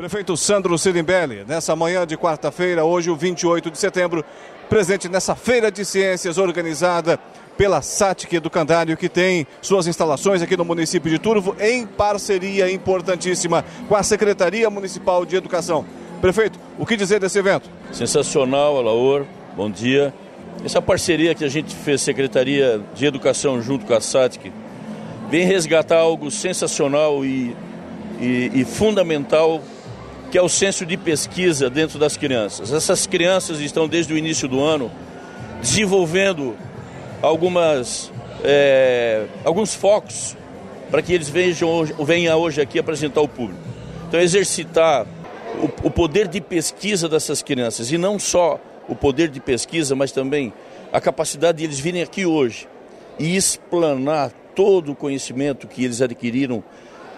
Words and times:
Prefeito 0.00 0.34
Sandro 0.34 0.78
Sirimbelli, 0.78 1.44
nessa 1.46 1.76
manhã 1.76 2.06
de 2.06 2.16
quarta-feira, 2.16 2.82
hoje 2.86 3.10
o 3.10 3.16
28 3.16 3.70
de 3.70 3.76
setembro, 3.76 4.24
presente 4.66 5.10
nessa 5.10 5.34
feira 5.34 5.70
de 5.70 5.84
ciências 5.84 6.38
organizada 6.38 7.20
pela 7.54 7.82
SATIC 7.82 8.36
Educandário, 8.36 8.96
que 8.96 9.10
tem 9.10 9.46
suas 9.60 9.86
instalações 9.86 10.40
aqui 10.40 10.56
no 10.56 10.64
município 10.64 11.10
de 11.10 11.18
Turvo, 11.18 11.54
em 11.60 11.86
parceria 11.86 12.72
importantíssima 12.72 13.62
com 13.90 13.94
a 13.94 14.02
Secretaria 14.02 14.70
Municipal 14.70 15.26
de 15.26 15.36
Educação. 15.36 15.84
Prefeito, 16.18 16.58
o 16.78 16.86
que 16.86 16.96
dizer 16.96 17.20
desse 17.20 17.38
evento? 17.38 17.68
Sensacional, 17.92 18.78
Alaor, 18.78 19.26
bom 19.54 19.70
dia. 19.70 20.14
Essa 20.64 20.80
parceria 20.80 21.34
que 21.34 21.44
a 21.44 21.48
gente 21.50 21.76
fez, 21.76 22.00
Secretaria 22.00 22.80
de 22.94 23.04
Educação 23.04 23.60
junto 23.60 23.84
com 23.84 23.92
a 23.92 24.00
SATIC, 24.00 24.50
vem 25.28 25.44
resgatar 25.44 25.98
algo 25.98 26.30
sensacional 26.30 27.22
e, 27.22 27.54
e, 28.18 28.50
e 28.54 28.64
fundamental 28.64 29.60
que 30.30 30.38
é 30.38 30.42
o 30.42 30.48
senso 30.48 30.86
de 30.86 30.96
pesquisa 30.96 31.68
dentro 31.68 31.98
das 31.98 32.16
crianças. 32.16 32.72
Essas 32.72 33.06
crianças 33.06 33.60
estão 33.60 33.88
desde 33.88 34.14
o 34.14 34.18
início 34.18 34.46
do 34.46 34.62
ano 34.62 34.90
desenvolvendo 35.60 36.56
algumas, 37.20 38.12
é, 38.44 39.26
alguns 39.44 39.74
focos 39.74 40.36
para 40.90 41.02
que 41.02 41.12
eles 41.12 41.28
vejam, 41.28 41.84
venham 42.04 42.38
hoje 42.38 42.60
aqui 42.60 42.78
apresentar 42.78 43.20
ao 43.20 43.28
público. 43.28 43.60
Então, 44.08 44.20
exercitar 44.20 45.06
o, 45.62 45.88
o 45.88 45.90
poder 45.90 46.26
de 46.26 46.40
pesquisa 46.40 47.08
dessas 47.08 47.42
crianças, 47.42 47.92
e 47.92 47.98
não 47.98 48.18
só 48.18 48.60
o 48.88 48.94
poder 48.94 49.28
de 49.28 49.40
pesquisa, 49.40 49.94
mas 49.94 50.10
também 50.10 50.52
a 50.92 51.00
capacidade 51.00 51.58
de 51.58 51.64
eles 51.64 51.78
virem 51.78 52.02
aqui 52.02 52.26
hoje 52.26 52.66
e 53.18 53.36
explanar 53.36 54.32
todo 54.54 54.92
o 54.92 54.96
conhecimento 54.96 55.68
que 55.68 55.84
eles 55.84 56.02
adquiriram 56.02 56.62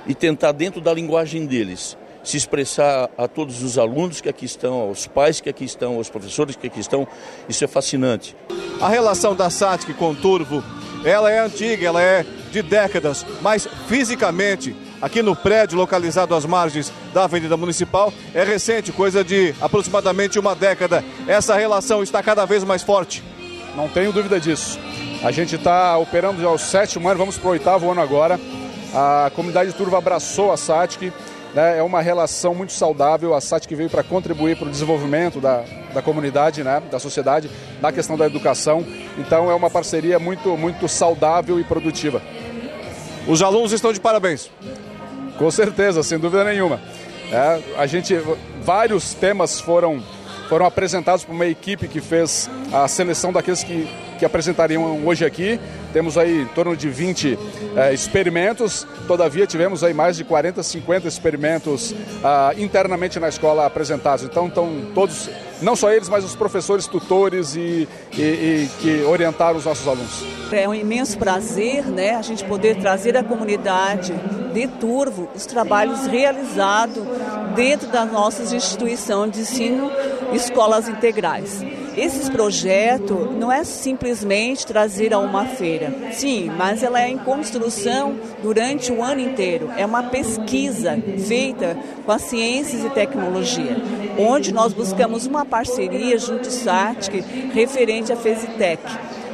e 0.07 0.15
tentar, 0.15 0.53
dentro 0.53 0.81
da 0.81 0.93
linguagem 0.93 1.47
deles, 1.47 1.97
se 2.23 2.37
expressar 2.37 3.11
a 3.17 3.27
todos 3.27 3.63
os 3.63 3.79
alunos 3.79 4.21
que 4.21 4.29
aqui 4.29 4.45
estão, 4.45 4.75
aos 4.75 5.07
pais 5.07 5.41
que 5.41 5.49
aqui 5.49 5.65
estão, 5.65 5.97
aos 5.97 6.09
professores 6.09 6.57
que 6.57 6.67
aqui 6.67 6.81
estão. 6.81 7.07
Isso 7.49 7.65
é 7.65 7.67
fascinante. 7.67 8.37
A 8.81 8.89
relação 8.89 9.35
da 9.35 9.51
SATIC 9.51 9.95
com 9.95 10.11
o 10.11 10.15
Turvo, 10.15 10.63
ela 11.05 11.31
é 11.31 11.41
antiga, 11.41 11.87
ela 11.87 12.01
é 12.01 12.25
de 12.51 12.63
décadas, 12.63 13.25
mas 13.41 13.67
fisicamente, 13.89 14.77
aqui 15.01 15.23
no 15.23 15.35
prédio 15.35 15.79
localizado 15.79 16.35
às 16.35 16.45
margens 16.45 16.93
da 17.13 17.25
Avenida 17.25 17.57
Municipal, 17.57 18.13
é 18.35 18.45
recente, 18.45 18.93
coisa 18.93 19.25
de 19.25 19.55
aproximadamente 19.61 20.39
uma 20.39 20.55
década. 20.55 21.03
Essa 21.27 21.57
relação 21.57 22.03
está 22.03 22.23
cada 22.23 22.45
vez 22.45 22.63
mais 22.63 22.83
forte. 22.83 23.23
Não 23.75 23.89
tenho 23.89 24.13
dúvida 24.13 24.39
disso. 24.39 24.79
A 25.25 25.31
gente 25.31 25.57
está 25.57 25.97
operando 25.97 26.43
já 26.43 26.51
o 26.51 26.59
sétimo 26.59 27.09
ano, 27.09 27.19
vamos 27.19 27.39
para 27.39 27.49
o 27.49 27.53
oitavo 27.53 27.91
ano 27.91 28.01
agora. 28.01 28.39
A 28.95 29.31
comunidade 29.35 29.73
Turvo 29.73 29.97
abraçou 29.97 30.53
a 30.53 30.57
SATIC 30.57 31.11
né, 31.55 31.79
é 31.79 31.83
uma 31.83 32.01
relação 32.01 32.55
muito 32.55 32.73
saudável. 32.73 33.35
A 33.35 33.41
SAT 33.41 33.67
veio 33.75 33.91
para 33.91 34.03
contribuir 34.03 34.57
para 34.57 34.69
o 34.69 34.71
desenvolvimento 34.71 35.41
da, 35.41 35.65
da 35.93 36.03
comunidade, 36.03 36.63
né, 36.63 36.83
da 36.91 36.99
sociedade, 36.99 37.51
na 37.81 37.93
questão 37.93 38.17
da 38.17 38.27
educação. 38.27 38.85
Então 39.19 39.51
é 39.51 39.55
uma 39.55 39.71
parceria 39.71 40.19
muito, 40.19 40.57
muito 40.57 40.89
saudável 40.89 41.61
e 41.61 41.65
produtiva. 41.65 42.23
Os 43.27 43.43
alunos 43.43 43.73
estão 43.73 43.93
de 43.93 44.01
parabéns. 44.01 44.51
Com 45.39 45.51
certeza, 45.51 46.03
sem 46.03 46.19
dúvida 46.19 46.45
nenhuma. 46.45 46.81
É, 47.31 47.61
a 47.79 47.87
gente, 47.87 48.15
vários 48.63 49.15
temas 49.15 49.61
foram, 49.61 50.03
foram 50.49 50.67
apresentados 50.67 51.25
por 51.25 51.33
uma 51.33 51.47
equipe 51.47 51.89
que 51.89 52.01
fez 52.01 52.51
a 52.73 52.87
seleção 52.87 53.33
daqueles 53.33 53.63
que, 53.63 53.89
que 54.23 54.27
apresentariam 54.27 55.05
hoje 55.05 55.25
aqui. 55.25 55.59
Temos 55.93 56.17
aí 56.17 56.43
em 56.43 56.47
torno 56.47 56.77
de 56.77 56.89
20 56.89 57.37
é, 57.75 57.93
experimentos, 57.93 58.87
todavia 59.09 59.49
tivemos 59.49 59.83
aí 59.83 59.93
mais 59.93 60.17
de 60.17 60.23
40, 60.23 60.63
50 60.63 61.09
experimentos 61.09 61.93
ah, 62.23 62.53
internamente 62.57 63.19
na 63.19 63.29
escola 63.29 63.67
apresentados. 63.67 64.25
Então 64.25 64.47
estão 64.47 64.71
todos, 64.95 65.29
não 65.61 65.75
só 65.75 65.91
eles, 65.93 66.09
mas 66.09 66.25
os 66.25 66.37
professores, 66.37 66.87
tutores 66.87 67.57
e, 67.57 67.89
e, 68.17 68.23
e 68.23 68.71
que 68.81 69.03
orientaram 69.03 69.59
os 69.59 69.65
nossos 69.65 69.89
alunos. 69.89 70.25
É 70.53 70.69
um 70.69 70.75
imenso 70.75 71.19
prazer 71.19 71.85
né, 71.87 72.15
a 72.15 72.23
gente 72.23 72.45
poder 72.45 72.77
trazer 72.77 73.17
à 73.17 73.25
comunidade 73.25 74.15
de 74.55 74.69
Turvo 74.69 75.29
os 75.35 75.47
trabalhos 75.47 76.07
realizados 76.07 77.03
dentro 77.57 77.89
das 77.89 78.11
nossas 78.13 78.53
instituições 78.53 79.33
de 79.33 79.41
ensino, 79.41 79.91
escolas 80.33 80.89
integrais. 80.89 81.61
Esse 81.97 82.31
projeto 82.31 83.15
não 83.39 83.53
é 83.53 83.65
simplesmente 83.65 84.67
trazer 84.67 85.13
a 85.13 85.19
uma 85.19 85.45
feira. 85.45 85.93
Sim, 86.13 86.51
mas 86.57 86.83
ela 86.83 87.01
é 87.01 87.09
em 87.09 87.19
construção 87.19 88.17
durante 88.43 88.91
o 88.91 89.03
ano 89.03 89.21
inteiro. 89.21 89.71
É 89.77 89.85
uma 89.85 90.05
pesquisa 90.05 90.99
feita 91.27 91.77
com 92.05 92.13
as 92.13 92.23
ciências 92.23 92.85
e 92.85 92.91
tecnologia, 92.91 93.77
onde 94.19 94.53
nós 94.53 94.73
buscamos 94.73 95.27
uma 95.27 95.45
parceria 95.45 96.19
junto 96.19 96.47
ao 96.47 96.53
SATIC 96.53 97.21
referente 97.53 98.13
à 98.13 98.17
Fesitec. 98.17 98.83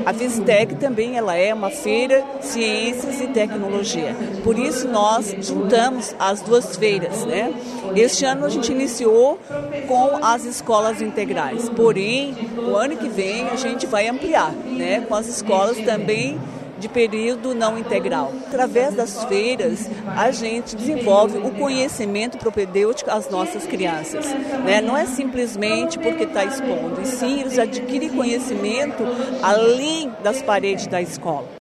A 0.04 0.12
Visitec 0.12 0.74
também 0.76 1.16
ela 1.16 1.34
é 1.34 1.52
uma 1.52 1.70
feira 1.70 2.24
ciências 2.40 3.20
e 3.20 3.28
tecnologia. 3.28 4.14
Por 4.42 4.58
isso 4.58 4.88
nós 4.88 5.34
juntamos 5.40 6.14
as 6.18 6.40
duas 6.40 6.76
feiras, 6.76 7.24
né? 7.24 7.52
Este 7.94 8.24
ano 8.24 8.46
a 8.46 8.48
gente 8.48 8.72
iniciou 8.72 9.38
com 9.86 10.24
as 10.24 10.44
escolas 10.44 11.02
integrais. 11.02 11.68
Porém, 11.68 12.34
o 12.56 12.76
ano 12.76 12.96
que 12.96 13.08
vem 13.08 13.48
a 13.48 13.56
gente 13.56 13.86
vai 13.86 14.08
ampliar, 14.08 14.52
né, 14.52 15.00
com 15.00 15.14
as 15.14 15.26
escolas 15.26 15.78
também 15.78 16.38
de 16.78 16.88
período 16.88 17.54
não 17.54 17.78
integral. 17.78 18.32
Através 18.46 18.94
das 18.94 19.24
feiras, 19.24 19.88
a 20.06 20.30
gente 20.30 20.76
desenvolve 20.76 21.38
o 21.38 21.50
conhecimento 21.52 22.38
propedêutico 22.38 23.10
às 23.10 23.28
nossas 23.28 23.66
crianças. 23.66 24.26
Né? 24.64 24.80
Não 24.80 24.96
é 24.96 25.06
simplesmente 25.06 25.98
porque 25.98 26.24
está 26.24 26.44
expondo, 26.44 27.00
e 27.02 27.06
sim 27.06 27.40
eles 27.40 27.58
adquirem 27.58 28.10
conhecimento 28.10 29.02
além 29.42 30.12
das 30.22 30.42
paredes 30.42 30.86
da 30.86 31.00
escola. 31.00 31.48